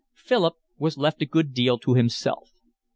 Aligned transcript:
Philip 0.15 0.55
was 0.79 0.97
left 0.97 1.21
a 1.21 1.27
good 1.27 1.53
deal 1.53 1.77
to 1.77 1.93
himself. 1.93 2.53